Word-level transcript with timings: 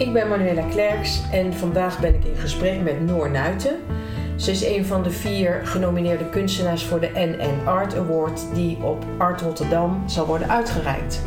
Ik 0.00 0.12
ben 0.12 0.28
Manuela 0.28 0.62
Klerks 0.62 1.22
en 1.32 1.54
vandaag 1.54 2.00
ben 2.00 2.14
ik 2.14 2.24
in 2.24 2.36
gesprek 2.36 2.82
met 2.82 3.06
Noor 3.06 3.30
Nuiten. 3.30 3.76
Ze 4.36 4.50
is 4.50 4.64
een 4.64 4.84
van 4.84 5.02
de 5.02 5.10
vier 5.10 5.60
genomineerde 5.64 6.24
kunstenaars 6.24 6.84
voor 6.84 7.00
de 7.00 7.10
NN 7.14 7.68
Art 7.68 7.96
Award 7.96 8.54
die 8.54 8.78
op 8.82 9.04
Art 9.18 9.40
Rotterdam 9.40 10.02
zal 10.06 10.26
worden 10.26 10.50
uitgereikt. 10.50 11.22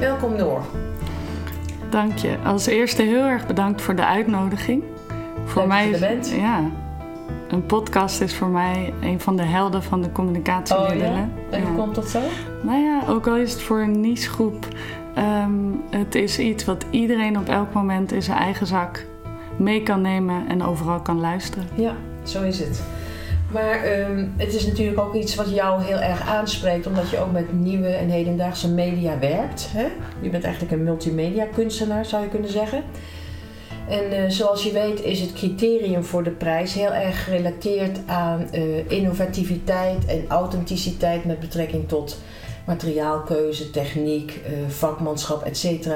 Welkom 0.00 0.36
Noor. 0.36 0.60
Dank 1.90 2.18
je. 2.18 2.36
Als 2.44 2.66
eerste 2.66 3.02
heel 3.02 3.24
erg 3.24 3.46
bedankt 3.46 3.82
voor 3.82 3.94
de 3.94 4.06
uitnodiging. 4.06 4.82
Voor 5.44 5.66
mij 5.66 5.90
dat 5.90 5.98
je 5.98 6.06
er 6.06 6.14
bent. 6.14 6.30
Ja, 6.30 6.70
een 7.48 7.66
podcast 7.66 8.20
is 8.20 8.34
voor 8.34 8.48
mij 8.48 8.92
een 9.00 9.20
van 9.20 9.36
de 9.36 9.44
helden 9.44 9.82
van 9.82 10.02
de 10.02 10.12
communicatiemiddelen. 10.12 11.06
Oh, 11.06 11.50
ja? 11.50 11.56
En 11.56 11.62
hoe 11.62 11.76
komt 11.76 11.94
dat 11.94 12.08
zo? 12.08 12.20
Nou 12.62 12.82
ja, 12.82 13.02
ook 13.08 13.26
al 13.26 13.36
is 13.36 13.52
het 13.52 13.62
voor 13.62 13.80
een 13.80 14.00
nichegroep, 14.00 14.66
um, 15.18 15.82
het 15.90 16.14
is 16.14 16.38
iets 16.38 16.64
wat 16.64 16.84
iedereen 16.90 17.38
op 17.38 17.48
elk 17.48 17.72
moment 17.72 18.12
in 18.12 18.22
zijn 18.22 18.38
eigen 18.38 18.66
zak 18.66 19.06
mee 19.56 19.82
kan 19.82 20.00
nemen 20.00 20.48
en 20.48 20.62
overal 20.62 21.00
kan 21.00 21.20
luisteren. 21.20 21.68
Ja, 21.74 21.94
zo 22.22 22.42
is 22.42 22.58
het. 22.58 22.82
Maar 23.52 24.00
um, 24.10 24.32
het 24.36 24.54
is 24.54 24.66
natuurlijk 24.66 25.00
ook 25.00 25.14
iets 25.14 25.34
wat 25.34 25.54
jou 25.54 25.82
heel 25.82 26.00
erg 26.00 26.28
aanspreekt, 26.28 26.86
omdat 26.86 27.10
je 27.10 27.18
ook 27.18 27.32
met 27.32 27.52
nieuwe 27.52 27.88
en 27.88 28.08
hedendaagse 28.08 28.70
media 28.70 29.18
werkt. 29.18 29.68
Hè? 29.72 29.86
Je 30.20 30.30
bent 30.30 30.44
eigenlijk 30.44 30.74
een 30.74 30.84
multimedia 30.84 31.46
kunstenaar, 31.54 32.04
zou 32.04 32.22
je 32.22 32.28
kunnen 32.28 32.50
zeggen. 32.50 32.82
En 33.88 34.12
uh, 34.12 34.30
zoals 34.30 34.62
je 34.62 34.72
weet 34.72 35.02
is 35.02 35.20
het 35.20 35.32
criterium 35.32 36.04
voor 36.04 36.22
de 36.22 36.30
prijs 36.30 36.74
heel 36.74 36.92
erg 36.92 37.24
gerelateerd 37.24 37.98
aan 38.06 38.48
uh, 38.54 38.90
innovativiteit 38.90 40.06
en 40.06 40.24
authenticiteit 40.28 41.24
met 41.24 41.40
betrekking 41.40 41.88
tot 41.88 42.20
materiaalkeuze, 42.66 43.70
techniek, 43.70 44.40
uh, 44.46 44.68
vakmanschap, 44.68 45.42
etc. 45.42 45.86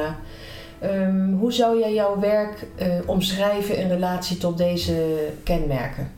Um, 0.83 1.37
hoe 1.39 1.53
zou 1.53 1.79
jij 1.79 1.95
jouw 1.95 2.19
werk 2.21 2.67
omschrijven 3.07 3.77
in 3.77 3.89
relatie 3.89 4.37
tot 4.37 4.59
deze 4.59 5.29
kenmerken? 5.43 6.11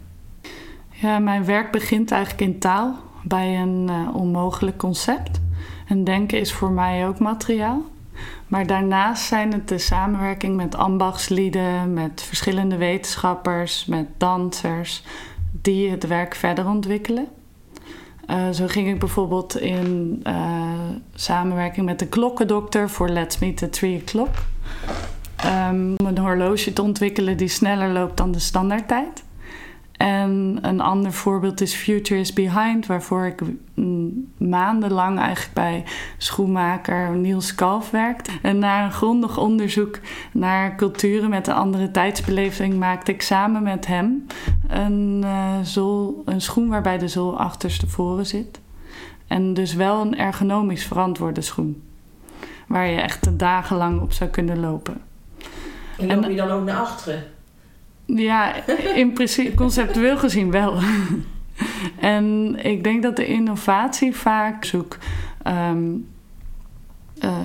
Ja, 0.91 1.19
mijn 1.19 1.45
werk 1.45 1.73
begint 1.73 2.11
eigenlijk 2.11 2.43
in 2.43 2.59
taal 2.59 2.97
bij 3.25 3.57
een 3.57 3.91
onmogelijk 4.15 4.77
concept. 4.77 5.41
En 5.89 6.05
denken 6.05 6.41
is 6.41 6.53
voor 6.53 6.71
mij 6.71 7.07
ook 7.07 7.19
materiaal. 7.19 7.83
Maar 8.49 8.67
daarnaast 8.67 9.23
zijn 9.23 9.53
het 9.53 9.69
de 9.69 9.79
samenwerking 9.79 10.57
met 10.57 10.75
ambachtslieden, 10.75 11.93
met 11.93 12.23
verschillende 12.23 12.77
wetenschappers, 12.77 13.85
met 13.87 14.07
dansers, 14.17 15.03
die 15.63 15.91
het 15.91 16.07
werk 16.07 16.35
verder 16.35 16.67
ontwikkelen. 16.67 17.27
Uh, 18.31 18.51
zo 18.51 18.67
ging 18.67 18.89
ik 18.89 18.99
bijvoorbeeld 18.99 19.61
in 19.61 20.21
uh, 20.27 20.71
samenwerking 21.15 21.87
met 21.87 21.99
de 21.99 22.07
klokkendokter 22.07 22.91
voor 22.91 23.09
Let's 23.09 23.39
Meet 23.39 23.63
at 23.63 23.73
3 23.73 24.01
O'Clock. 24.01 24.35
Um, 25.45 25.95
om 25.97 26.07
een 26.07 26.19
horloge 26.19 26.73
te 26.73 26.83
ontwikkelen 26.83 27.37
die 27.37 27.49
sneller 27.49 27.89
loopt 27.89 28.17
dan 28.17 28.33
de 28.33 28.39
standaardtijd. 28.39 29.25
En 29.99 30.59
een 30.63 30.81
ander 30.81 31.13
voorbeeld 31.13 31.61
is 31.61 31.75
Future 31.75 32.21
is 32.21 32.33
Behind, 32.33 32.87
waarvoor 32.87 33.27
ik 33.27 33.41
maandenlang 34.37 35.19
eigenlijk 35.19 35.55
bij 35.55 35.85
schoenmaker 36.17 37.17
Niels 37.17 37.55
Kalf 37.55 37.91
werkte. 37.91 38.31
En 38.43 38.59
na 38.59 38.85
een 38.85 38.93
grondig 38.93 39.39
onderzoek 39.39 39.99
naar 40.33 40.77
culturen 40.77 41.31
met 41.31 41.47
een 41.47 41.55
andere 41.55 41.91
tijdsbeleving 41.91 42.79
maakte 42.79 43.13
ik 43.13 43.23
samen 43.23 43.63
met 43.63 43.87
hem 43.87 44.27
een, 44.69 45.21
uh, 45.25 45.59
zool, 45.63 46.23
een 46.25 46.41
schoen 46.41 46.69
waarbij 46.69 46.99
de 46.99 47.09
zool 47.09 47.39
achterstevoren 47.39 48.27
zit. 48.27 48.61
En 49.27 49.55
dus 49.55 49.75
wel 49.75 50.01
een 50.01 50.19
ergonomisch 50.19 50.85
verantwoorde 50.85 51.41
schoen. 51.41 51.83
Waar 52.67 52.87
je 52.87 53.01
echt 53.01 53.39
dagenlang 53.39 54.01
op 54.01 54.13
zou 54.13 54.31
kunnen 54.31 54.61
lopen. 54.61 55.01
En 55.99 56.21
loop 56.21 56.31
je 56.31 56.37
dan 56.37 56.51
ook 56.51 56.65
naar 56.65 56.81
achteren? 56.81 57.25
Ja, 58.05 58.67
in 58.95 59.13
principe 59.13 59.55
conceptueel 59.55 60.19
gezien 60.19 60.51
wel. 60.51 60.79
en 62.01 62.57
ik 62.65 62.85
denk 62.85 63.03
dat 63.03 63.17
de 63.17 63.27
innovatie 63.27 64.17
vaak 64.17 64.65
zoekt 64.65 64.99
um, 65.47 66.09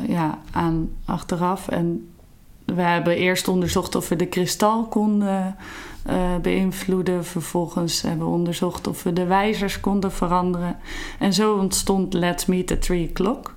ja, 0.07 0.39
aan 0.51 0.89
achteraf. 1.05 1.67
En 1.67 2.07
we 2.65 2.81
hebben 2.81 3.15
eerst 3.15 3.47
onderzocht 3.47 3.95
of 3.95 4.09
we 4.09 4.15
de 4.15 4.25
kristal 4.25 4.87
konden 4.87 5.55
uh, 6.09 6.35
beïnvloeden. 6.41 7.25
Vervolgens 7.25 8.01
hebben 8.01 8.27
we 8.27 8.33
onderzocht 8.33 8.87
of 8.87 9.03
we 9.03 9.13
de 9.13 9.25
wijzers 9.25 9.79
konden 9.79 10.11
veranderen. 10.11 10.77
En 11.19 11.33
zo 11.33 11.55
ontstond 11.55 12.13
Let's 12.13 12.45
Meet 12.45 12.71
at 12.71 12.81
3 12.81 13.09
o'clock. 13.09 13.55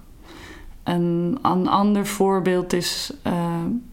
En 0.82 1.34
een 1.42 1.68
ander 1.68 2.06
voorbeeld 2.06 2.72
is 2.72 3.12
uh, 3.26 3.32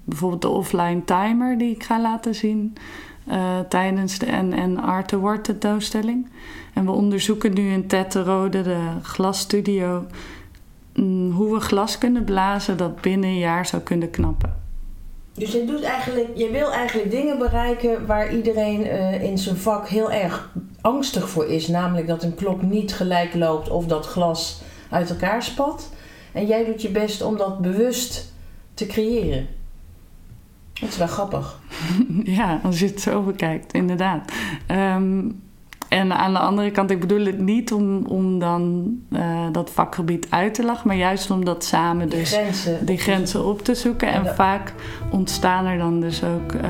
bijvoorbeeld 0.03 0.41
de 0.41 0.49
offline 0.49 1.03
timer 1.03 1.57
die 1.57 1.75
ik 1.75 1.83
ga 1.83 2.01
laten 2.01 2.35
zien 2.35 2.73
uh, 3.27 3.59
tijdens 3.69 4.19
de 4.19 4.25
NN 4.25 4.77
Art 4.77 5.13
Award 5.13 5.43
tentoonstelling. 5.43 6.29
En 6.73 6.85
we 6.85 6.91
onderzoeken 6.91 7.53
nu 7.53 7.71
in 7.71 7.87
Tetterode, 7.87 8.61
de 8.61 8.79
glasstudio, 9.01 10.05
mm, 10.93 11.31
hoe 11.31 11.53
we 11.53 11.59
glas 11.59 11.97
kunnen 11.97 12.23
blazen 12.23 12.77
dat 12.77 13.01
binnen 13.01 13.29
een 13.29 13.37
jaar 13.37 13.65
zou 13.65 13.81
kunnen 13.81 14.09
knappen. 14.09 14.61
Dus 15.33 15.51
je, 15.51 15.65
doet 15.65 15.81
eigenlijk, 15.81 16.27
je 16.35 16.49
wil 16.49 16.71
eigenlijk 16.71 17.11
dingen 17.11 17.37
bereiken 17.37 18.05
waar 18.05 18.35
iedereen 18.35 18.85
uh, 18.85 19.23
in 19.23 19.37
zijn 19.37 19.57
vak 19.57 19.87
heel 19.87 20.11
erg 20.11 20.51
angstig 20.81 21.29
voor 21.29 21.45
is. 21.45 21.67
Namelijk 21.67 22.07
dat 22.07 22.23
een 22.23 22.35
klok 22.35 22.61
niet 22.61 22.93
gelijk 22.93 23.33
loopt 23.33 23.69
of 23.69 23.85
dat 23.85 24.05
glas 24.05 24.61
uit 24.89 25.09
elkaar 25.09 25.43
spat. 25.43 25.89
En 26.31 26.45
jij 26.45 26.65
doet 26.65 26.81
je 26.81 26.89
best 26.89 27.21
om 27.21 27.37
dat 27.37 27.61
bewust 27.61 28.33
te 28.73 28.85
creëren. 28.85 29.47
Dat 30.79 30.89
is 30.89 30.97
wel 30.97 31.07
grappig. 31.07 31.59
ja, 32.23 32.59
als 32.63 32.79
je 32.79 32.85
het 32.85 33.01
zo 33.01 33.21
bekijkt, 33.21 33.73
inderdaad. 33.73 34.31
Um, 34.67 35.41
en 35.93 36.13
aan 36.13 36.33
de 36.33 36.39
andere 36.39 36.71
kant, 36.71 36.91
ik 36.91 36.99
bedoel 36.99 37.25
het 37.25 37.39
niet 37.39 37.73
om, 37.73 38.05
om 38.05 38.39
dan 38.39 38.93
uh, 39.09 39.45
dat 39.51 39.69
vakgebied 39.69 40.27
uit 40.29 40.53
te 40.53 40.63
lachen, 40.63 40.87
maar 40.87 40.95
juist 40.95 41.31
om 41.31 41.45
dat 41.45 41.63
samen 41.63 42.09
dus 42.09 42.29
die 42.29 42.39
grenzen, 42.39 42.85
die 42.85 42.97
grenzen 42.97 43.45
op 43.45 43.61
te 43.61 43.75
zoeken. 43.75 44.07
En, 44.07 44.25
en 44.25 44.35
vaak 44.35 44.73
ontstaan 45.11 45.65
er 45.65 45.77
dan 45.77 45.99
dus 45.99 46.23
ook 46.23 46.53
uh, 46.53 46.61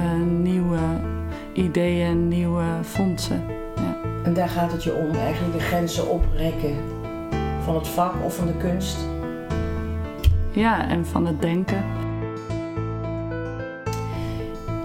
nieuwe 0.42 0.80
ideeën, 1.54 2.28
nieuwe 2.28 2.64
fondsen. 2.84 3.44
Ja. 3.76 3.96
En 4.24 4.34
daar 4.34 4.50
gaat 4.50 4.72
het 4.72 4.84
je 4.84 4.94
om, 4.94 5.16
eigenlijk 5.16 5.54
de 5.54 5.64
grenzen 5.64 6.10
oprekken 6.10 6.76
van 7.64 7.76
het 7.76 7.88
vak 7.88 8.14
of 8.24 8.36
van 8.36 8.48
de 8.48 8.58
kunst. 8.58 8.98
Ja, 10.52 10.90
en 10.90 11.06
van 11.06 11.26
het 11.26 11.42
denken. 11.42 12.03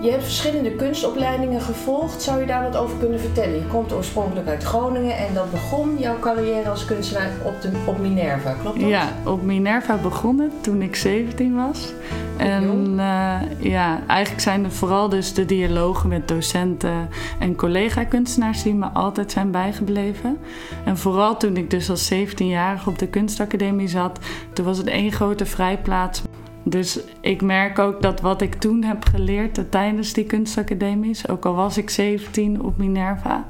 Je 0.00 0.10
hebt 0.10 0.24
verschillende 0.24 0.70
kunstopleidingen 0.70 1.60
gevolgd. 1.60 2.22
Zou 2.22 2.40
je 2.40 2.46
daar 2.46 2.62
wat 2.62 2.76
over 2.76 2.96
kunnen 2.98 3.20
vertellen? 3.20 3.54
Je 3.54 3.66
komt 3.66 3.92
oorspronkelijk 3.92 4.48
uit 4.48 4.62
Groningen 4.62 5.16
en 5.16 5.34
dat 5.34 5.50
begon 5.50 5.96
jouw 5.98 6.18
carrière 6.18 6.70
als 6.70 6.84
kunstenaar 6.84 7.30
op, 7.44 7.62
de, 7.62 7.70
op 7.84 7.98
Minerva, 7.98 8.56
klopt 8.62 8.80
dat? 8.80 8.88
Ja, 8.88 9.12
op 9.24 9.42
Minerva 9.42 9.96
begonnen 9.96 10.52
toen 10.60 10.82
ik 10.82 10.96
17 10.96 11.54
was. 11.54 11.92
En 12.36 12.90
uh, 12.96 13.36
ja, 13.58 14.00
eigenlijk 14.06 14.40
zijn 14.40 14.64
het 14.64 14.72
vooral 14.72 15.08
dus 15.08 15.34
de 15.34 15.44
dialogen 15.44 16.08
met 16.08 16.28
docenten 16.28 17.08
en 17.38 17.56
collega-kunstenaars 17.56 18.62
die 18.62 18.74
me 18.74 18.86
altijd 18.86 19.32
zijn 19.32 19.50
bijgebleven. 19.50 20.38
En 20.84 20.98
vooral 20.98 21.36
toen 21.36 21.56
ik 21.56 21.70
dus 21.70 21.90
als 21.90 22.12
17-jarige 22.12 22.88
op 22.88 22.98
de 22.98 23.08
kunstacademie 23.08 23.88
zat, 23.88 24.18
toen 24.52 24.64
was 24.64 24.78
het 24.78 24.86
één 24.86 25.12
grote 25.12 25.46
vrijplaats 25.46 26.22
dus 26.70 27.00
ik 27.20 27.42
merk 27.42 27.78
ook 27.78 28.02
dat 28.02 28.20
wat 28.20 28.42
ik 28.42 28.54
toen 28.54 28.82
heb 28.82 29.04
geleerd 29.04 29.70
tijdens 29.70 30.12
die 30.12 30.24
kunstacademies, 30.24 31.28
ook 31.28 31.44
al 31.44 31.54
was 31.54 31.76
ik 31.76 31.90
17 31.90 32.62
op 32.62 32.76
Minerva, 32.76 33.48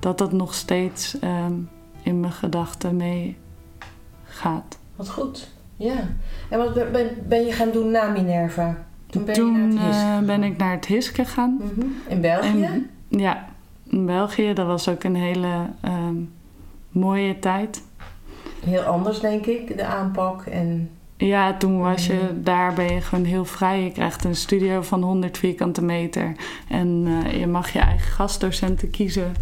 dat 0.00 0.18
dat 0.18 0.32
nog 0.32 0.54
steeds 0.54 1.16
um, 1.22 1.68
in 2.02 2.20
mijn 2.20 2.32
gedachten 2.32 2.96
meegaat. 2.96 4.78
Wat 4.96 5.10
goed, 5.10 5.50
ja. 5.76 6.08
En 6.50 6.58
wat 6.58 6.74
ben, 6.74 7.08
ben, 7.28 7.44
je 7.44 7.52
gaan 7.52 7.70
doen 7.70 7.90
na 7.90 8.10
Minerva? 8.10 8.84
Toen 9.06 9.24
ben, 9.24 9.34
toen, 9.34 9.72
uh, 9.72 10.18
ben 10.18 10.42
ik 10.42 10.56
naar 10.56 10.72
het 10.72 10.86
HIS 10.86 11.08
gegaan. 11.08 11.50
Mm 11.50 11.72
-hmm. 11.74 11.96
In 12.08 12.20
België? 12.20 12.64
En, 12.64 12.90
ja, 13.08 13.48
in 13.88 14.06
België. 14.06 14.52
Dat 14.52 14.66
was 14.66 14.88
ook 14.88 15.04
een 15.04 15.16
hele 15.16 15.66
um, 15.84 16.32
mooie 16.88 17.38
tijd. 17.38 17.82
Heel 18.64 18.82
anders, 18.82 19.20
denk 19.20 19.46
ik, 19.46 19.76
de 19.76 19.84
aanpak 19.84 20.46
en 20.46 20.90
ja, 21.16 21.56
toen 21.56 21.78
was 21.78 22.06
je, 22.06 22.40
daar 22.42 22.74
ben 22.74 22.92
je 22.92 23.00
gewoon 23.00 23.24
heel 23.24 23.44
vrij. 23.44 23.82
Je 23.82 23.92
krijgt 23.92 24.24
een 24.24 24.36
studio 24.36 24.82
van 24.82 25.02
100 25.02 25.38
vierkante 25.38 25.82
meter. 25.82 26.36
En 26.68 27.06
uh, 27.06 27.38
je 27.40 27.46
mag 27.46 27.72
je 27.72 27.78
eigen 27.78 28.12
gastdocenten 28.12 28.90
kiezen. 28.90 29.34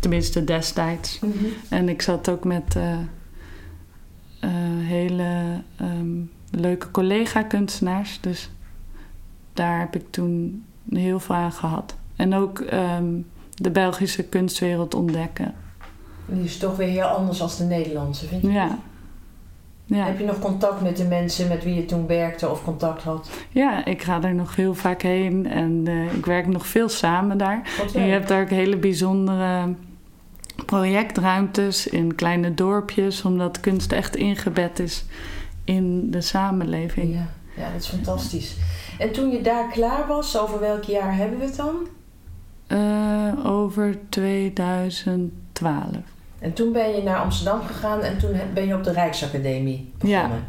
Tenminste 0.00 0.44
destijds. 0.44 1.20
Mm 1.20 1.32
-hmm. 1.32 1.46
En 1.68 1.88
ik 1.88 2.02
zat 2.02 2.30
ook 2.30 2.44
met 2.44 2.74
uh, 2.76 2.92
uh, 2.92 4.50
hele 4.86 5.62
um, 5.80 6.30
leuke 6.50 6.90
collega-kunstenaars. 6.90 8.18
Dus 8.20 8.50
daar 9.52 9.78
heb 9.78 9.94
ik 9.94 10.04
toen 10.10 10.64
heel 10.90 11.20
veel 11.20 11.34
aan 11.34 11.52
gehad. 11.52 11.94
En 12.16 12.34
ook 12.34 12.58
um, 12.58 13.26
de 13.54 13.70
Belgische 13.70 14.22
kunstwereld 14.22 14.94
ontdekken. 14.94 15.54
Die 16.26 16.44
is 16.44 16.58
toch 16.58 16.76
weer 16.76 16.88
heel 16.88 17.04
anders 17.04 17.38
dan 17.38 17.50
de 17.58 17.64
Nederlandse, 17.64 18.26
vind 18.26 18.42
je? 18.42 18.50
Ja. 18.50 18.78
Ja. 19.86 20.04
Heb 20.04 20.18
je 20.18 20.24
nog 20.24 20.38
contact 20.38 20.80
met 20.80 20.96
de 20.96 21.04
mensen 21.04 21.48
met 21.48 21.64
wie 21.64 21.74
je 21.74 21.84
toen 21.84 22.06
werkte 22.06 22.50
of 22.50 22.64
contact 22.64 23.02
had? 23.02 23.28
ja, 23.50 23.84
ik 23.84 24.02
ga 24.02 24.22
er 24.22 24.34
nog 24.34 24.56
heel 24.56 24.74
vaak 24.74 25.02
heen 25.02 25.46
en 25.46 25.82
eh, 25.86 26.14
ik 26.14 26.26
werk 26.26 26.46
nog 26.46 26.66
veel 26.66 26.88
samen 26.88 27.38
daar. 27.38 27.70
En 27.94 28.06
je 28.06 28.12
hebt 28.12 28.28
daar 28.28 28.42
ook 28.42 28.50
hele 28.50 28.76
bijzondere 28.76 29.74
projectruimtes 30.66 31.86
in 31.86 32.14
kleine 32.14 32.54
dorpjes, 32.54 33.22
omdat 33.22 33.60
kunst 33.60 33.92
echt 33.92 34.16
ingebed 34.16 34.78
is 34.78 35.04
in 35.64 36.10
de 36.10 36.20
samenleving. 36.20 37.14
Ja, 37.14 37.28
ja, 37.56 37.72
dat 37.72 37.80
is 37.80 37.88
fantastisch. 37.88 38.56
En 38.98 39.12
toen 39.12 39.30
je 39.30 39.40
daar 39.40 39.70
klaar 39.70 40.06
was, 40.06 40.38
over 40.38 40.60
welk 40.60 40.82
jaar 40.82 41.16
hebben 41.16 41.38
we 41.38 41.44
het 41.44 41.56
dan? 41.56 41.74
Eh, 42.66 43.46
over 43.46 43.98
2012. 44.08 45.86
En 46.44 46.52
toen 46.52 46.72
ben 46.72 46.96
je 46.96 47.02
naar 47.02 47.18
Amsterdam 47.18 47.62
gegaan 47.62 48.00
en 48.00 48.18
toen 48.18 48.30
ben 48.54 48.66
je 48.66 48.74
op 48.74 48.84
de 48.84 48.92
Rijksacademie 48.92 49.92
begonnen. 49.98 50.44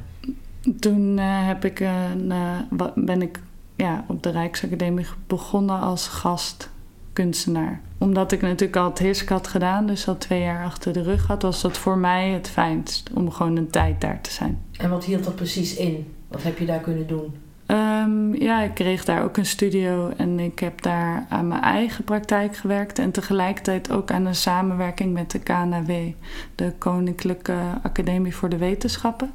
Toen 0.80 1.18
eh, 1.18 1.47
heb 1.47 1.65
ik 1.65 1.80
een, 1.80 2.31
eh, 2.31 2.88
ben 2.95 3.21
ik 3.21 3.39
ja, 3.75 4.06
op 4.07 4.24
de 4.24 4.30
Rijksacademie 4.30 5.06
begonnen 5.27 5.80
als 5.80 6.07
gastkunstenaar. 6.07 7.81
Omdat 7.97 8.31
ik 8.31 8.42
natuurlijk 8.42 8.75
al 8.75 8.89
het 8.89 9.00
HISC 9.00 9.30
had 9.30 9.47
gedaan, 9.47 9.86
dus 9.86 10.07
al 10.07 10.18
twee 10.18 10.42
jaar 10.42 10.65
achter 10.65 10.94
de 10.94 11.01
rug 11.01 11.27
had, 11.27 11.42
was 11.42 11.62
dat 11.62 11.77
voor 11.77 11.98
mij 11.98 12.30
het 12.30 12.50
fijnst 12.50 13.09
om 13.13 13.31
gewoon 13.31 13.56
een 13.56 13.69
tijd 13.69 14.01
daar 14.01 14.21
te 14.21 14.31
zijn. 14.31 14.62
En 14.77 14.89
wat 14.89 15.06
hield 15.06 15.24
dat 15.24 15.36
precies 15.36 15.75
in? 15.75 16.13
Wat 16.27 16.44
heb 16.44 16.57
je 16.57 16.65
daar 16.65 16.80
kunnen 16.80 17.07
doen? 17.07 17.36
Ehm, 17.65 18.33
ja, 18.33 18.62
ik 18.62 18.73
kreeg 18.73 19.06
daar 19.06 19.23
ook 19.23 19.38
een 19.38 19.45
studio 19.45 20.09
en 20.17 20.39
ik 20.39 20.59
heb 20.59 20.81
daar 20.81 21.25
aan 21.29 21.47
mijn 21.47 21.62
eigen 21.62 22.03
praktijk 22.03 22.56
gewerkt 22.56 23.00
en 23.00 23.12
tegelijkertijd 23.12 23.91
ook 23.91 24.12
aan 24.12 24.25
een 24.25 24.35
samenwerking 24.35 25.13
met 25.13 25.31
de 25.31 25.39
KNAW, 25.39 26.12
de 26.56 26.73
Koninklijke 26.77 27.57
Academie 27.83 28.35
voor 28.35 28.50
de 28.50 28.57
Wetenschappen, 28.57 29.33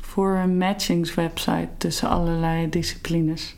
voor 0.00 0.36
een 0.36 0.58
matchingswebsite 0.58 1.68
tussen 1.76 2.08
allerlei 2.08 2.68
disciplines. 2.68 3.56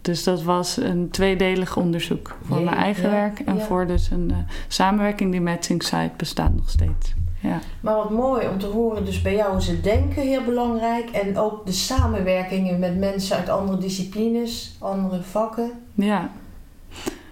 Dus 0.00 0.24
dat 0.24 0.42
was 0.42 0.76
een 0.76 1.10
tweedelig 1.10 1.76
onderzoek 1.76 2.36
voor 2.42 2.60
mijn 2.60 2.76
eigen 2.76 3.02
ja, 3.02 3.10
werk 3.10 3.40
en 3.40 3.56
ja. 3.56 3.64
voor 3.64 3.86
dus 3.86 4.10
een 4.10 4.30
eh, 4.30 4.36
samenwerking. 4.68 5.30
Die 5.30 5.40
matching 5.40 5.82
site 5.82 6.10
bestaat 6.16 6.54
nog 6.54 6.70
steeds. 6.70 7.14
Ja. 7.44 7.58
Maar 7.80 7.94
wat 7.94 8.10
mooi 8.10 8.48
om 8.48 8.58
te 8.58 8.66
horen, 8.66 9.04
dus 9.04 9.22
bij 9.22 9.34
jou 9.34 9.56
is 9.56 9.66
het 9.66 9.84
denken 9.84 10.22
heel 10.22 10.44
belangrijk 10.44 11.10
en 11.10 11.38
ook 11.38 11.66
de 11.66 11.72
samenwerkingen 11.72 12.78
met 12.78 12.98
mensen 12.98 13.36
uit 13.36 13.48
andere 13.48 13.78
disciplines, 13.78 14.76
andere 14.78 15.22
vakken. 15.22 15.70
ja, 15.94 16.30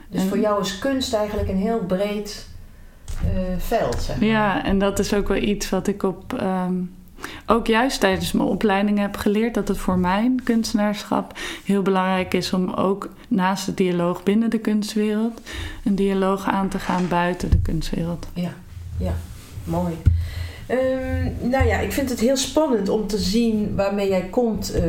Dus 0.08 0.20
En- 0.22 0.28
voor 0.28 0.38
jou 0.38 0.60
is 0.60 0.78
kunst 0.78 1.14
eigenlijk 1.14 1.48
een 1.48 1.56
heel 1.56 1.78
breed 1.86 2.48
eh, 3.22 3.40
veld. 3.58 4.02
Zeg 4.02 4.16
maar. 4.20 4.28
Ja, 4.28 4.64
en 4.64 4.78
dat 4.78 4.98
is 4.98 5.14
ook 5.14 5.28
wel 5.28 5.36
iets 5.42 5.70
wat 5.70 5.86
ik 5.86 6.02
op. 6.02 6.32
ehm, 6.32 6.74
ook 7.46 7.66
juist 7.66 8.00
tijdens 8.00 8.32
mijn 8.32 8.48
opleiding 8.48 8.98
heb 8.98 9.16
geleerd 9.16 9.54
dat 9.54 9.68
het 9.68 9.78
voor 9.78 9.98
mijn 9.98 10.40
kunstenaarschap 10.44 11.32
heel 11.64 11.82
belangrijk 11.82 12.34
is 12.34 12.52
om 12.52 12.70
ook 12.72 13.08
naast 13.28 13.66
de 13.66 13.74
dialoog 13.74 14.22
binnen 14.22 14.50
de 14.50 14.58
kunstwereld 14.58 15.40
een 15.84 15.94
dialoog 15.94 16.44
aan 16.48 16.68
te 16.68 16.78
gaan 16.78 17.08
buiten 17.08 17.50
de 17.50 17.60
kunstwereld. 17.60 18.26
Mooi. 19.64 19.96
Ehm, 20.66 21.48
nou 21.50 21.66
ja, 21.66 21.78
ik 21.78 21.92
vind 21.92 22.10
het 22.10 22.20
heel 22.20 22.36
spannend 22.36 22.88
om 22.88 23.06
te 23.06 23.18
zien 23.18 23.74
waarmee 23.76 24.08
jij 24.08 24.28
komt 24.30 24.72
eh, 24.72 24.82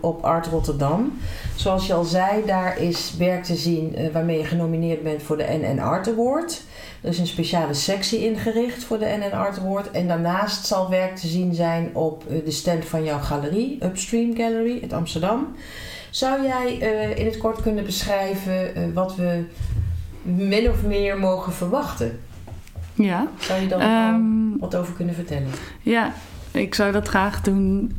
op 0.00 0.24
Art 0.24 0.46
Rotterdam. 0.46 1.18
Zoals 1.56 1.86
je 1.86 1.94
al 1.94 2.04
zei, 2.04 2.44
daar 2.46 2.78
is 2.78 3.14
werk 3.18 3.44
te 3.44 3.56
zien 3.56 3.96
eh, 3.96 4.12
waarmee 4.12 4.38
je 4.38 4.44
genomineerd 4.44 5.02
bent 5.02 5.22
voor 5.22 5.36
de 5.36 5.58
NN 5.62 5.78
Art 5.78 6.08
Award. 6.08 6.62
Er 7.02 7.08
is 7.08 7.18
een 7.18 7.26
speciale 7.26 7.74
sectie 7.74 8.24
ingericht 8.24 8.84
voor 8.84 8.98
de 8.98 9.16
NN 9.18 9.36
Art 9.36 9.58
Award. 9.58 9.90
En 9.90 10.08
daarnaast 10.08 10.66
zal 10.66 10.90
werk 10.90 11.16
te 11.16 11.26
zien 11.26 11.54
zijn 11.54 11.90
op 11.92 12.24
eh, 12.28 12.44
de 12.44 12.50
stand 12.50 12.84
van 12.84 13.04
jouw 13.04 13.20
galerie, 13.20 13.84
Upstream 13.84 14.36
Gallery 14.36 14.78
in 14.82 14.92
Amsterdam. 14.92 15.54
Zou 16.10 16.42
jij 16.42 16.72
in 17.14 17.26
het 17.26 17.38
kort 17.38 17.62
kunnen 17.62 17.84
beschrijven 17.84 18.92
wat 18.94 19.16
we 19.16 19.44
min 20.22 20.70
of 20.70 20.82
meer 20.82 21.18
mogen 21.18 21.52
verwachten? 21.52 22.20
Ja, 22.96 23.26
Zou 23.38 23.60
je 23.60 23.68
daar 23.68 23.80
ehm, 23.80 24.58
wat 24.58 24.76
over 24.76 24.94
kunnen 24.94 25.14
vertellen? 25.14 25.48
ja 25.82 26.12
ik 26.50 26.74
zou 26.74 26.92
dat 26.92 27.08
graag 27.08 27.40
doen. 27.40 27.92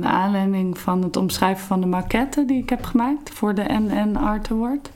naar 0.00 0.12
aanleiding 0.12 0.78
van 0.78 1.02
het 1.02 1.16
omschrijven 1.16 1.66
van 1.66 1.80
de 1.80 1.86
maquette 1.86 2.44
die 2.44 2.62
ik 2.62 2.68
heb 2.68 2.84
gemaakt 2.84 3.30
voor 3.30 3.54
de 3.54 3.64
NN 3.68 4.16
Art 4.16 4.50
Award. 4.50 4.90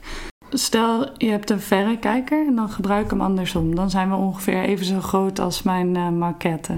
Stel, 0.49 1.09
je 1.17 1.29
hebt 1.29 1.49
een 1.49 1.59
verrekijker 1.59 2.47
en 2.47 2.55
dan 2.55 2.69
gebruik 2.69 3.03
ik 3.03 3.09
hem 3.09 3.21
andersom. 3.21 3.75
Dan 3.75 3.89
zijn 3.89 4.09
we 4.09 4.15
ongeveer 4.15 4.63
even 4.63 4.85
zo 4.85 4.99
groot 4.99 5.39
als 5.39 5.63
mijn 5.63 5.95
eh, 5.95 6.09
maquette. 6.09 6.73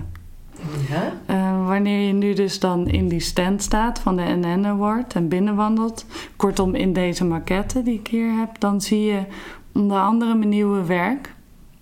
Ja? 0.90 1.14
Eh, 1.26 1.68
wanneer 1.68 2.08
je 2.08 2.14
nu 2.14 2.34
dus 2.34 2.60
dan 2.60 2.88
in 2.88 3.08
die 3.08 3.20
stand 3.20 3.62
staat 3.62 4.00
van 4.00 4.16
de 4.16 4.22
NN 4.24 4.66
Award 4.66 5.14
en 5.14 5.28
binnenwandelt, 5.28 6.06
kortom 6.36 6.76
in 6.76 6.94
deze 6.94 7.26
maquette 7.26 7.84
die 7.84 8.00
ik 8.00 8.08
hier 8.08 8.32
heb, 8.32 8.60
dan 8.60 8.82
zie 8.82 9.02
je 9.04 9.22
onder 9.74 10.00
andere 10.00 10.36
mijn 10.36 10.50
nieuwe 10.50 10.84
werk, 10.86 11.34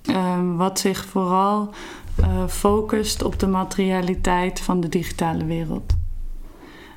eh, 0.01 0.39
wat 0.55 0.79
zich 0.79 1.05
vooral 1.05 1.69
eh, 2.15 2.47
focust 2.47 3.23
op 3.23 3.39
de 3.39 3.47
materialiteit 3.47 4.59
van 4.59 4.79
de 4.79 4.89
digitale 4.89 5.45
wereld. 5.45 5.93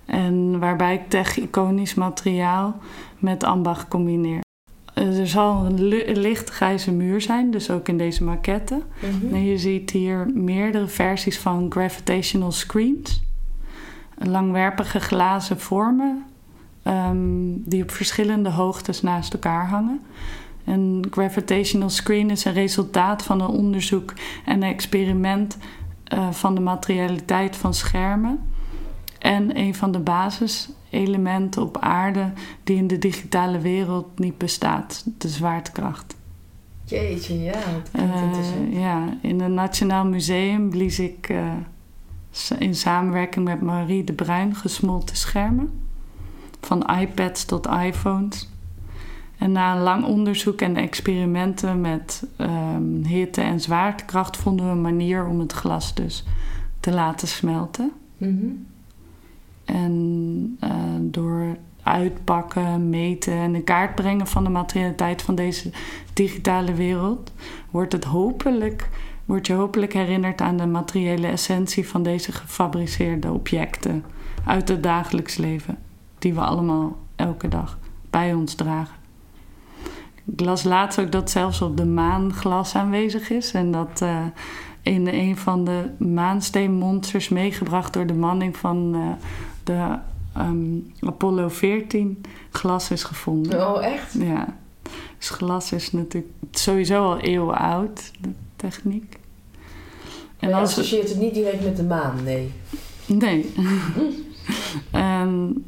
En 0.04 0.58
waarbij 0.58 0.94
ik 0.94 1.08
tech-iconisch 1.08 1.94
materiaal 1.94 2.76
met 3.18 3.44
ambacht 3.44 3.88
combineer. 3.88 4.42
Eh, 4.94 5.20
er 5.20 5.28
zal 5.28 5.64
een 5.64 5.84
licht 6.18 6.50
grijze 6.50 6.92
muur 6.92 7.20
zijn, 7.20 7.50
dus 7.50 7.70
ook 7.70 7.88
in 7.88 7.98
deze 7.98 8.24
maquette. 8.24 8.82
Mhm. 8.98 9.34
En 9.34 9.44
je 9.44 9.58
ziet 9.58 9.90
hier 9.90 10.30
meerdere 10.34 10.88
versies 10.88 11.38
van 11.38 11.66
gravitational 11.70 12.52
screens. 12.52 13.22
Langwerpige 14.18 15.00
glazen 15.00 15.60
vormen 15.60 16.24
ehm, 16.82 17.16
die 17.56 17.82
op 17.82 17.90
verschillende 17.90 18.50
hoogtes 18.50 19.02
naast 19.02 19.32
elkaar 19.32 19.68
hangen. 19.68 20.00
Een 20.64 21.06
gravitational 21.11 21.90
screen 21.90 22.31
is 22.31 22.44
een 22.44 22.52
resultaat 22.52 23.22
van 23.22 23.40
een 23.40 23.49
onderzoek 23.49 24.12
en 24.44 24.62
een 24.62 24.69
experiment 24.69 25.58
eh, 26.05 26.31
van 26.31 26.55
de 26.55 26.61
materialiteit 26.61 27.56
van 27.56 27.75
schermen. 27.75 28.40
En 29.19 29.58
een 29.58 29.75
van 29.75 29.93
de 29.93 29.99
basiselementen 29.99 31.62
op 31.62 31.78
aarde 31.78 32.32
die 32.64 32.76
in 32.76 32.87
de 32.87 32.99
digitale 32.99 33.58
wereld 33.58 34.19
niet 34.19 34.38
bestaat, 34.38 35.05
de 35.19 35.28
zwaartekracht. 35.28 36.16
Jeetje, 36.84 37.43
ja, 37.43 37.52
dat 37.52 37.88
Eh, 37.93 38.81
ja, 38.81 39.17
in 39.20 39.40
het 39.40 39.52
Nationaal 39.52 40.05
Museum 40.05 40.70
blies 40.70 40.99
ik 40.99 41.28
eh, 41.28 41.52
in 42.58 42.75
samenwerking 42.75 43.44
met 43.44 43.60
Marie 43.60 44.05
de 44.05 44.12
Bruin 44.12 44.55
gesmolten 44.55 45.17
schermen. 45.17 45.82
Van 46.60 46.87
iPads 47.00 47.44
tot 47.44 47.67
iPhones. 47.67 48.49
En 49.38 49.53
na 49.53 49.76
een 49.76 49.82
lang 49.82 50.05
onderzoek 50.05 50.60
en 50.60 50.76
experimenten 50.76 51.81
met 51.81 52.26
ehm, 52.36 53.03
hitte 53.05 53.41
en 53.41 53.60
zwaartekracht 53.60 54.36
vonden 54.36 54.67
we 54.67 54.72
een 54.72 54.81
manier 54.81 55.26
om 55.26 55.41
het 55.41 55.53
glas 55.53 55.94
dus 55.94 56.24
te 56.81 56.93
laten 56.93 57.29
smelten. 57.29 57.93
Mhm. 58.17 58.46
En 59.64 60.56
eh, 60.60 60.70
door 61.00 61.56
uitpakken, 61.82 62.88
meten 62.88 63.32
en 63.32 63.55
in 63.55 63.64
kaart 63.64 63.94
brengen 63.94 64.26
van 64.26 64.44
de 64.44 64.50
materialiteit 64.50 65.22
van 65.22 65.34
deze 65.34 65.70
digitale 66.12 66.74
wereld, 66.74 67.32
wordt, 67.70 67.93
het 67.93 68.05
hopelijk, 68.05 68.88
wordt 69.24 69.46
je 69.46 69.53
hopelijk 69.53 69.93
herinnerd 69.93 70.41
aan 70.41 70.56
de 70.56 70.67
materiële 70.67 71.26
essentie 71.26 71.88
van 71.88 72.03
deze 72.03 72.32
gefabriceerde 72.32 73.32
objecten 73.32 74.05
uit 74.46 74.69
het 74.69 74.82
dagelijks 74.82 75.36
leven, 75.36 75.79
die 76.19 76.34
we 76.34 76.41
allemaal 76.41 76.96
elke 77.17 77.48
dag 77.48 77.79
bij 78.10 78.34
ons 78.34 78.55
dragen. 78.55 79.04
Ik 80.24 80.40
las 80.40 80.62
laatst 80.62 81.00
ook 81.00 81.12
dat 81.12 81.31
zelfs 81.31 81.62
op 81.62 81.76
de 81.76 81.84
maan 81.84 82.32
glas 82.32 82.74
aanwezig 82.74 83.31
is 83.31 83.52
en 83.52 83.70
dat 83.70 84.00
eh, 84.02 84.24
in 84.82 85.06
een 85.06 85.36
van 85.36 85.64
de 85.64 85.90
maansteenmonsters 85.98 87.28
meegebracht 87.28 87.93
door 87.93 88.06
de 88.06 88.14
manning 88.14 88.56
van 88.56 88.94
eh, 88.94 89.26
de 89.64 89.98
ehm, 90.34 90.78
Apollo 91.00 91.48
14 91.48 92.24
glas 92.50 92.90
is 92.90 93.04
gevonden. 93.04 93.69
Oh, 93.69 93.84
echt? 93.84 94.12
Ja, 94.19 94.56
dus 95.19 95.31
glas 95.31 95.72
is 95.72 95.93
natuurlijk 95.93 96.32
sowieso 96.50 97.04
al 97.04 97.19
eeuwen 97.19 97.56
oud, 97.56 98.10
de 98.20 98.31
techniek. 98.56 99.19
En 100.38 100.48
En 100.48 100.48
je 100.48 100.54
associeert 100.54 101.08
het 101.08 101.19
niet 101.19 101.34
direct 101.34 101.64
met 101.64 101.76
de 101.76 101.82
maan, 101.82 102.22
nee. 102.24 102.52
nee. 103.06 103.52
en 104.90 105.64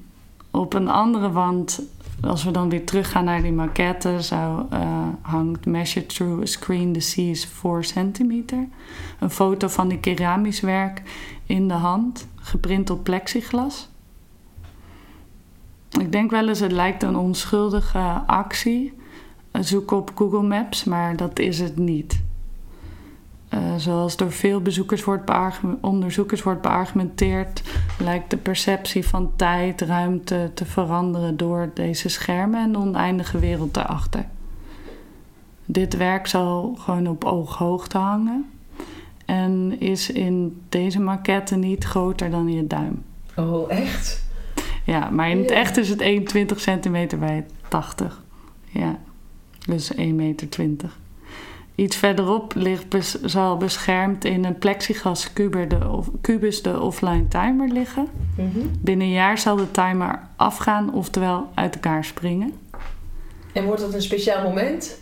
op 0.50 0.74
een 0.74 0.88
andere 0.88 1.30
wand, 1.30 1.82
als 2.20 2.44
we 2.44 2.50
dan 2.50 2.68
weer 2.68 2.84
teruggaan 2.84 3.24
naar 3.24 3.42
die 3.42 3.52
maquette, 3.52 4.20
zou, 4.20 4.64
eh, 4.70 5.08
hangt 5.20 5.66
Measured 5.66 6.08
Through 6.08 6.42
a 6.42 6.46
Screen, 6.46 6.92
the 6.92 7.00
Sea 7.00 7.30
is 7.30 7.46
4 7.46 7.84
centimeter. 7.84 8.68
Een 9.20 9.30
foto 9.30 9.68
van 9.68 9.88
die 9.88 9.98
keramisch 9.98 10.60
werk 10.60 11.02
in 11.46 11.68
de 11.68 11.74
hand, 11.74 12.28
geprint 12.34 12.90
op 12.90 13.04
plexiglas. 13.04 13.88
Ik 16.00 16.12
denk 16.12 16.30
wel 16.30 16.48
eens, 16.48 16.60
het 16.60 16.72
lijkt 16.72 17.02
een 17.02 17.16
onschuldige 17.16 18.22
actie. 18.26 18.94
Zoek 19.52 19.90
op 19.90 20.12
Google 20.14 20.42
Maps, 20.42 20.84
maar 20.84 21.16
dat 21.16 21.38
is 21.38 21.58
het 21.58 21.76
niet. 21.76 22.24
Eh, 23.48 23.58
zoals 23.76 24.16
door 24.16 24.32
veel 24.32 24.60
bezoekers 24.60 25.04
wordt 25.04 25.30
onderzoekers 25.80 26.42
wordt 26.42 26.62
beargumenteerd, 26.62 27.62
lijkt 27.98 28.30
de 28.30 28.36
perceptie 28.36 29.06
van 29.06 29.32
tijd, 29.36 29.80
ruimte 29.80 30.50
te 30.54 30.64
veranderen 30.64 31.36
door 31.36 31.70
deze 31.74 32.08
schermen 32.08 32.60
en 32.60 32.72
de 32.72 32.78
oneindige 32.78 33.38
wereld 33.38 33.74
daarachter. 33.74 34.24
Dit 35.64 35.96
werk 35.96 36.26
zal 36.26 36.74
gewoon 36.78 37.06
op 37.06 37.24
ooghoogte 37.24 37.98
hangen 37.98 38.50
en 39.24 39.80
is 39.80 40.10
in 40.10 40.62
deze 40.68 41.00
maquette 41.00 41.56
niet 41.56 41.84
groter 41.84 42.30
dan 42.30 42.52
je 42.52 42.66
duim. 42.66 43.02
Oh, 43.36 43.70
echt? 43.70 44.24
Ja, 44.84 45.10
maar 45.10 45.30
in 45.30 45.38
het 45.38 45.50
echt 45.50 45.76
is 45.76 45.88
het 45.88 46.00
21 46.00 46.60
centimeter 46.60 47.18
bij 47.18 47.46
80. 47.68 48.22
Ja, 48.68 48.98
dus 49.66 49.92
1,20 49.94 50.14
meter. 50.14 50.48
Iets 51.76 51.96
verderop 51.96 52.54
ligt 52.54 53.18
zal 53.24 53.56
beschermd 53.56 54.24
in 54.24 54.44
een 54.44 54.58
plexiglas 54.58 55.32
kubus 56.20 56.62
de 56.62 56.80
offline 56.80 57.28
timer 57.28 57.68
liggen. 57.68 58.08
Mhm. 58.36 58.66
Binnen 58.80 59.06
een 59.06 59.12
jaar 59.12 59.38
zal 59.38 59.56
de 59.56 59.70
timer 59.70 60.20
afgaan, 60.36 60.94
oftewel 60.94 61.48
uit 61.54 61.74
elkaar 61.74 62.04
springen. 62.04 62.52
En 63.52 63.64
wordt 63.64 63.80
dat 63.80 63.94
een 63.94 64.02
speciaal 64.02 64.42
moment? 64.42 64.98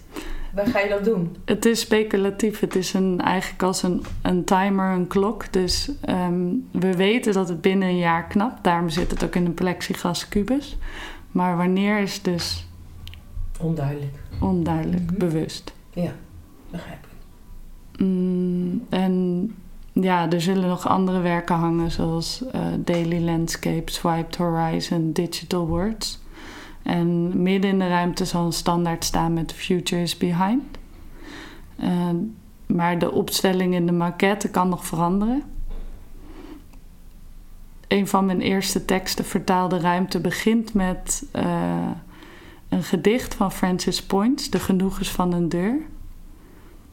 Waar 0.54 0.66
ga 0.66 0.78
je 0.78 0.88
dat 0.88 1.04
doen? 1.04 1.37
Het 1.45 1.64
is 1.64 1.81
speculatief. 1.81 2.61
Het 2.61 2.75
is 2.75 2.93
een, 2.93 3.21
eigenlijk 3.21 3.62
als 3.62 3.83
een, 3.83 4.04
een 4.23 4.45
timer, 4.45 4.90
een 4.90 5.07
klok. 5.07 5.52
Dus 5.52 5.90
ehm, 6.00 6.45
we 6.71 6.97
weten 6.97 7.33
dat 7.33 7.49
het 7.49 7.61
binnen 7.61 7.88
een 7.88 7.99
jaar 7.99 8.25
knapt. 8.26 8.64
Daarom 8.64 8.88
zit 8.88 9.11
het 9.11 9.25
ook 9.25 9.35
in 9.35 9.47
een 9.47 9.54
plexiglas 9.54 10.28
kubus. 10.28 10.76
Maar 11.31 11.57
wanneer 11.57 11.99
is 11.99 12.23
dus... 12.23 12.66
Onduidelijk. 13.61 14.14
Onduidelijk, 14.40 15.11
mhm. 15.11 15.19
bewust. 15.19 15.73
Ja, 15.93 16.12
Mm, 17.99 18.85
en 18.88 19.54
ja, 19.93 20.31
er 20.31 20.40
zullen 20.40 20.69
nog 20.69 20.88
andere 20.88 21.21
werken 21.21 21.57
hangen, 21.57 21.90
zoals 21.90 22.43
uh, 22.54 22.61
Daily 22.78 23.25
Landscape, 23.25 23.90
Swiped 23.90 24.37
Horizon, 24.37 25.12
Digital 25.12 25.66
Words. 25.66 26.23
En 26.83 27.43
midden 27.43 27.71
in 27.71 27.78
de 27.78 27.88
ruimte 27.88 28.25
zal 28.25 28.47
een 28.47 28.52
standaard 28.52 29.04
staan 29.04 29.33
met 29.33 29.52
Future 29.52 30.02
is 30.02 30.16
Behind. 30.16 30.62
Uh, 31.83 32.09
maar 32.66 32.99
de 32.99 33.12
opstelling 33.12 33.75
in 33.75 33.87
de 33.87 33.93
maquette 33.93 34.50
kan 34.50 34.69
nog 34.69 34.87
veranderen. 34.87 35.43
Een 37.88 38.09
van 38.09 38.26
mijn 38.26 38.40
eerste 38.40 38.85
teksten, 38.85 39.25
Vertaalde 39.25 39.78
Ruimte, 39.78 40.21
begint 40.21 40.75
met 40.75 41.26
uh, 41.37 41.90
een 42.69 42.83
gedicht 42.83 43.35
van 43.35 43.52
Francis 43.52 44.02
Points, 44.02 44.50
De 44.50 44.61
Genoegens 44.61 45.11
van 45.11 45.33
een 45.33 45.49
Deur. 45.49 45.76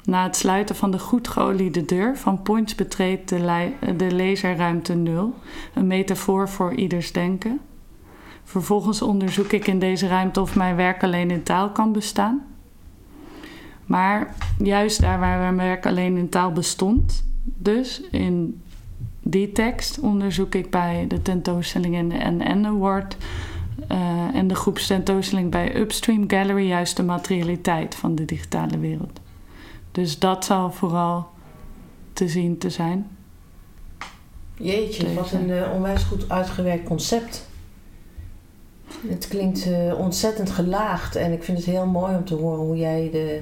Na 0.05 0.23
het 0.23 0.35
sluiten 0.35 0.75
van 0.75 0.91
de 0.91 0.99
goed 0.99 1.27
geoliede 1.27 1.85
deur 1.85 2.17
van 2.17 2.41
Points 2.41 2.75
betreedt 2.75 3.29
de, 3.29 3.71
de 3.97 4.11
lezer 4.11 4.55
ruimte 4.55 4.93
nul, 4.93 5.33
een 5.73 5.87
metafoor 5.87 6.49
voor 6.49 6.73
ieders 6.73 7.11
denken. 7.11 7.59
Vervolgens 8.43 9.01
onderzoek 9.01 9.51
ik 9.51 9.67
in 9.67 9.79
deze 9.79 10.07
ruimte 10.07 10.41
of 10.41 10.55
mijn 10.55 10.75
werk 10.75 11.03
alleen 11.03 11.31
in 11.31 11.43
taal 11.43 11.69
kan 11.69 11.91
bestaan. 11.91 12.45
Maar 13.85 14.35
juist 14.57 15.01
daar 15.01 15.19
waar 15.19 15.39
mijn 15.39 15.55
werk 15.55 15.85
alleen 15.85 16.17
in 16.17 16.29
taal 16.29 16.51
bestond, 16.51 17.25
dus 17.43 18.01
in 18.01 18.61
die 19.21 19.51
tekst 19.51 19.99
onderzoek 19.99 20.55
ik 20.55 20.69
bij 20.69 21.05
de 21.07 21.21
tentoonstelling 21.21 21.95
in 21.95 22.09
de 22.09 22.15
NN 22.15 22.65
Award 22.65 23.17
uh, 23.91 24.35
en 24.35 24.47
de 24.47 24.55
groepstentoonstelling 24.55 25.51
bij 25.51 25.75
Upstream 25.75 26.23
Gallery 26.29 26.67
juist 26.67 26.97
de 26.97 27.03
materialiteit 27.03 27.95
van 27.95 28.15
de 28.15 28.25
digitale 28.25 28.79
wereld. 28.79 29.19
Dus 29.91 30.19
dat 30.19 30.45
zal 30.45 30.71
vooral 30.71 31.27
te 32.13 32.27
zien 32.27 32.57
te 32.57 32.69
zijn. 32.69 33.07
Jeetje, 34.57 35.13
wat 35.13 35.31
een 35.31 35.49
uh, 35.49 35.73
onwijs 35.73 36.03
goed 36.03 36.29
uitgewerkt 36.29 36.83
concept. 36.83 37.49
Het 39.07 39.27
klinkt 39.27 39.65
uh, 39.65 39.99
ontzettend 39.99 40.49
gelaagd 40.51 41.15
en 41.15 41.31
ik 41.31 41.43
vind 41.43 41.57
het 41.57 41.67
heel 41.67 41.85
mooi 41.85 42.15
om 42.15 42.25
te 42.25 42.35
horen 42.35 42.59
hoe 42.59 42.77
jij 42.77 43.09
de 43.11 43.39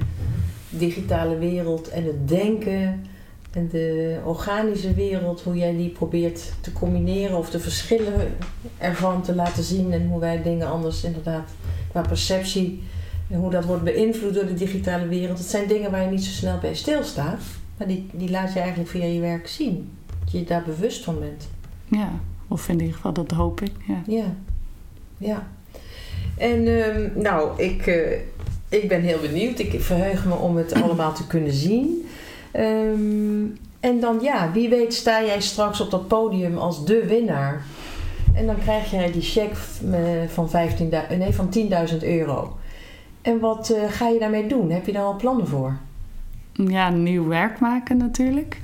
digitale 0.70 1.38
wereld 1.38 1.89
en 1.89 2.03
het 2.03 2.27
denken 2.27 3.06
en 3.51 3.68
de 3.70 4.20
organische 4.25 4.94
wereld, 4.94 5.41
hoe 5.41 5.56
jij 5.56 5.75
die 5.75 5.89
probeert 5.89 6.53
te 6.62 6.74
combineren 6.74 7.38
of 7.38 7.50
de 7.50 7.60
verschillen 7.60 8.36
ervan 8.77 9.22
te 9.22 9.36
laten 9.36 9.63
zien 9.63 9.91
en 9.91 10.08
hoe 10.08 10.20
wij 10.20 10.41
dingen 10.41 10.70
anders 10.70 11.03
inderdaad 11.03 11.50
qua 11.91 12.01
perceptie 12.01 12.84
en 13.29 13.39
hoe 13.39 13.51
dat 13.51 13.65
wordt 13.65 13.83
beïnvloed 13.83 14.33
door 14.33 14.45
de 14.45 14.53
digitale 14.53 15.07
wereld. 15.07 15.38
Het 15.38 15.48
zijn 15.48 15.67
dingen 15.67 15.91
waar 15.91 16.03
je 16.03 16.09
niet 16.09 16.24
zo 16.24 16.31
snel 16.31 16.57
bij 16.57 16.75
stilstaat, 16.75 17.41
maar 17.77 17.88
die, 17.88 18.09
die 18.12 18.29
laat 18.29 18.53
je 18.53 18.59
eigenlijk 18.59 18.89
via 18.89 19.05
je 19.05 19.19
werk 19.19 19.48
zien. 19.48 19.91
Dat 20.24 20.31
je 20.31 20.43
daar 20.43 20.63
bewust 20.63 21.03
van 21.03 21.19
bent. 21.19 21.50
Ja, 21.86 22.12
of 22.48 22.69
in 22.69 22.79
ieder 22.79 22.95
geval 22.95 23.13
dat 23.13 23.31
hoop 23.31 23.62
ik. 23.62 23.71
Ja. 23.88 24.01
ja 24.07 24.36
ja. 25.19 25.48
En 26.38 26.67
um, 26.67 27.12
nou, 27.15 27.62
ik, 27.62 27.88
uh, 27.88 28.12
ik 28.69 28.88
ben 28.88 29.01
heel 29.01 29.19
benieuwd. 29.19 29.59
Ik 29.59 29.81
verheug 29.81 30.25
me 30.25 30.33
om 30.33 30.57
het 30.57 30.74
allemaal 30.83 31.13
te 31.13 31.27
kunnen 31.27 31.53
zien. 31.53 32.07
Um, 32.55 33.57
en 33.79 34.00
dan 34.00 34.19
ja, 34.21 34.51
wie 34.51 34.69
weet 34.69 34.93
sta 34.93 35.24
jij 35.24 35.41
straks 35.41 35.81
op 35.81 35.91
dat 35.91 36.07
podium 36.07 36.57
als 36.57 36.86
de 36.86 37.05
winnaar. 37.05 37.65
En 38.33 38.45
dan 38.45 38.57
krijg 38.62 38.91
jij 38.91 39.12
die 39.12 39.21
cheque 39.21 39.55
van, 40.27 40.50
15 40.50 40.93
nee, 41.17 41.33
van 41.33 41.50
10.000 41.91 41.98
euro. 42.03 42.57
En 43.21 43.39
wat 43.39 43.71
uh, 43.71 43.83
ga 43.89 44.07
je 44.07 44.19
daarmee 44.19 44.47
doen? 44.47 44.69
Heb 44.69 44.85
je 44.85 44.91
daar 44.91 45.03
al 45.03 45.15
plannen 45.15 45.47
voor? 45.47 45.77
Ja, 46.51 46.89
nieuw 46.89 47.27
werk 47.27 47.59
maken 47.59 47.97
natuurlijk. 47.97 48.59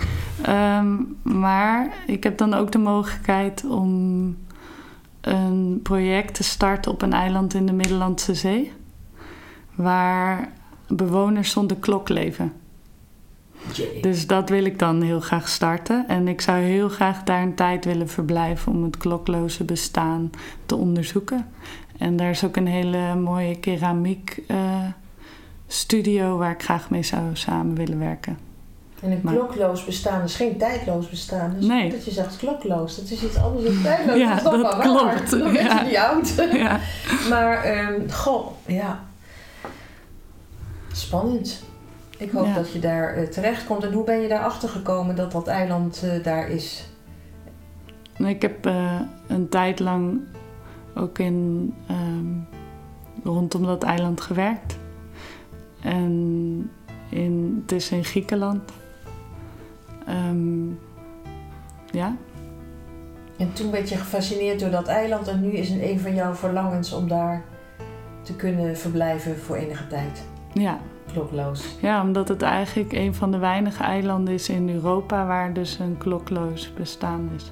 Um, 0.48 1.18
maar 1.22 1.94
ik 2.08 2.24
heb 2.24 2.38
dan 2.38 2.54
ook 2.54 2.72
de 2.72 2.78
mogelijkheid 2.78 3.66
om 3.66 4.38
een 5.22 5.80
project 5.84 6.34
te 6.34 6.44
starten 6.44 6.92
op 6.92 7.02
een 7.02 7.14
eiland 7.14 7.54
in 7.54 7.66
de 7.66 7.74
Middellandse 7.74 8.34
Zee, 8.34 8.72
waar 9.76 10.52
bewoners 10.88 11.52
zonder 11.52 11.78
klok 11.78 12.10
leven. 12.10 12.54
Dus 14.02 14.28
dat 14.28 14.50
wil 14.50 14.66
ik 14.66 14.80
dan 14.80 15.02
heel 15.02 15.20
graag 15.20 15.50
starten. 15.50 16.06
En 16.08 16.28
ik 16.28 16.42
zou 16.42 16.60
heel 16.60 16.90
graag 16.90 17.24
daar 17.24 17.42
een 17.42 17.56
tijd 17.56 17.86
willen 17.86 18.10
verblijven 18.10 18.72
om 18.72 18.84
het 18.84 18.98
klokloze 18.98 19.64
bestaan 19.64 20.30
te 20.66 20.76
onderzoeken. 20.76 21.48
En 21.98 22.16
daar 22.16 22.30
is 22.30 22.44
ook 22.44 22.56
een 22.56 22.68
hele 22.68 23.16
mooie 23.16 23.60
keramiek 23.60 24.42
uh, 24.48 24.88
studio 25.68 26.38
waar 26.38 26.52
ik 26.52 26.64
graag 26.64 26.90
mee 26.90 27.04
zou 27.04 27.24
samen 27.34 27.76
willen 27.76 28.00
werken. 28.00 28.38
En 29.02 29.12
een 29.12 29.22
klokloos 29.22 29.86
bestaan 29.86 30.24
is 30.24 30.36
geen 30.36 30.58
tijdloos 30.58 31.10
bestaan. 31.10 31.56
Dus 31.58 31.66
nee. 31.66 31.90
dat 31.90 32.06
je 32.06 32.12
zegt 32.12 32.38
klokloos, 32.38 32.96
dat 32.96 33.10
is 33.10 33.24
iets 33.24 33.38
anders 33.38 33.66
dan 33.66 33.82
tijdloos. 33.82 34.18
ja, 34.18 34.36
dat, 34.36 34.62
dat 34.62 34.78
klopt. 34.78 35.30
Dan 35.30 35.54
ben 35.54 35.64
je 35.64 35.82
niet 35.86 35.98
oud. 35.98 36.34
Ja. 36.54 36.80
maar, 37.30 37.78
um, 37.78 38.12
goh, 38.12 38.48
ja. 38.66 39.04
Spannend. 40.92 41.64
Ik 42.18 42.32
hoop 42.32 42.56
dat 42.56 42.72
je 42.72 42.80
daar 42.80 43.22
uh, 43.22 43.28
terecht 43.28 43.66
komt. 43.66 43.84
En 43.84 43.94
hoe 43.94 44.04
ben 44.04 44.22
je 44.22 44.28
daarachter 44.28 44.70
gekomen 44.70 45.16
dat 45.16 45.32
dat 45.32 45.48
eiland 45.48 46.02
uh, 46.04 46.24
daar 46.24 46.50
is? 46.50 46.90
Ik 48.18 48.42
heb 48.42 48.66
uh, 48.66 49.00
een 49.28 49.50
tijd 49.50 49.80
lang 49.80 50.20
ook 50.96 51.20
in, 51.20 51.74
um, 51.90 52.48
rondom 53.24 53.64
dat 53.64 53.84
eiland 53.84 54.22
gewerkt. 54.22 54.78
En 55.82 56.72
in, 57.10 57.60
het 57.62 57.72
is 57.72 57.92
in 57.92 58.04
Griekenland. 58.04 58.72
Um, 60.10 60.80
ja. 61.92 62.16
En 63.38 63.54
toen 63.54 63.72
werd 63.72 63.90
je 63.90 63.96
gefascineerd 63.96 64.60
door 64.60 64.70
dat 64.70 64.88
eiland 64.88 65.28
en 65.28 65.42
nu 65.42 65.52
is 65.52 65.70
het 65.70 65.82
een 65.82 66.00
van 66.00 66.16
jouw 66.16 66.34
verlangens 66.34 66.94
om 66.94 67.08
daar 67.08 67.44
te 68.22 68.36
kunnen 68.36 68.78
verblijven 68.78 69.38
voor 69.38 69.56
enige 69.56 69.88
tijd. 69.88 70.24
Ja. 70.54 70.80
Klokloos. 71.16 71.76
Ja, 71.82 72.02
omdat 72.02 72.28
het 72.28 72.42
eigenlijk 72.42 72.94
een 72.94 73.16
van 73.16 73.32
de 73.32 73.38
weinige 73.38 73.84
eilanden 73.84 74.34
is 74.34 74.50
in 74.50 74.70
Europa 74.70 75.26
waar 75.26 75.54
dus 75.54 75.80
een 75.80 75.98
klokloos 75.98 76.74
bestaan 76.74 77.30
is. 77.36 77.52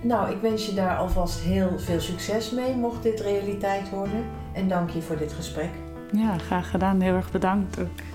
Nou, 0.00 0.30
ik 0.30 0.40
wens 0.40 0.66
je 0.66 0.74
daar 0.74 0.96
alvast 0.96 1.40
heel 1.40 1.78
veel 1.78 2.00
succes 2.00 2.50
mee, 2.50 2.74
mocht 2.74 3.02
dit 3.02 3.20
realiteit 3.20 3.90
worden. 3.90 4.24
En 4.52 4.68
dank 4.68 4.90
je 4.90 5.02
voor 5.02 5.16
dit 5.16 5.32
gesprek. 5.32 5.70
Ja, 6.12 6.38
graag 6.38 6.70
gedaan. 6.70 7.00
Heel 7.00 7.14
erg 7.14 7.30
bedankt 7.30 7.80
ook. 7.80 8.11